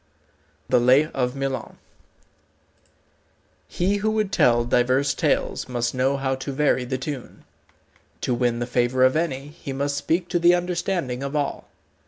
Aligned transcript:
XII 0.01 0.65
THE 0.69 0.79
LAY 0.79 1.05
OF 1.11 1.35
MILON 1.35 1.77
He 3.67 3.97
who 3.97 4.09
would 4.09 4.31
tell 4.31 4.65
divers 4.65 5.13
tales 5.13 5.69
must 5.69 5.93
know 5.93 6.17
how 6.17 6.33
to 6.37 6.51
vary 6.51 6.85
the 6.85 6.97
tune. 6.97 7.43
To 8.21 8.33
win 8.33 8.57
the 8.57 8.65
favour 8.65 9.03
of 9.03 9.15
any, 9.15 9.49
he 9.49 9.73
must 9.73 9.95
speak 9.97 10.27
to 10.29 10.39
the 10.39 10.55
understanding 10.55 11.21
of 11.21 11.35
all. 11.35 11.67